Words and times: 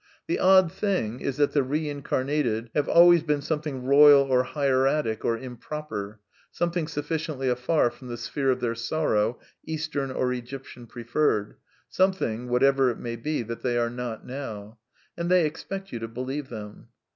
(The 0.25 0.39
odd 0.39 0.71
thing 0.71 1.19
is 1.19 1.37
that 1.37 1.51
the 1.51 1.59
Eeincamated 1.63 2.69
have 2.73 2.89
always 2.89 3.21
been 3.21 3.43
something 3.43 3.83
royal 3.83 4.23
or 4.23 4.41
hieratic 4.41 5.23
or 5.23 5.37
improper; 5.37 6.19
something 6.49 6.87
sufficiently 6.87 7.47
afar 7.47 7.91
from 7.91 8.07
the 8.07 8.17
sphere 8.17 8.49
of 8.49 8.61
their 8.61 8.73
sorrow, 8.73 9.39
Eastern 9.63 10.09
or 10.09 10.33
Egyptian 10.33 10.87
preferred; 10.87 11.57
something, 11.87 12.49
whatever 12.49 12.89
it 12.89 12.97
may 12.97 13.15
be, 13.15 13.43
that 13.43 13.61
they 13.61 13.77
are 13.77 13.91
not 13.91 14.25
now.) 14.25 14.79
And 15.15 15.29
they 15.29 15.45
ex 15.45 15.63
pect 15.65 15.91
you 15.91 15.99
to 15.99 16.07
believe 16.07 16.49
them. 16.49 16.87